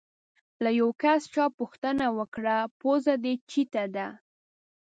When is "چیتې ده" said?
3.49-4.07